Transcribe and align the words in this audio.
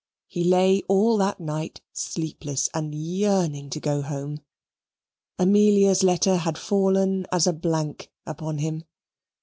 He 0.25 0.43
lay 0.43 0.81
all 0.87 1.15
that 1.17 1.39
night 1.39 1.81
sleepless, 1.93 2.69
and 2.73 2.95
yearning 2.95 3.69
to 3.69 3.79
go 3.79 4.01
home. 4.01 4.39
Amelia's 5.37 6.01
letter 6.01 6.37
had 6.37 6.57
fallen 6.57 7.27
as 7.31 7.45
a 7.45 7.53
blank 7.53 8.09
upon 8.25 8.57
him. 8.57 8.85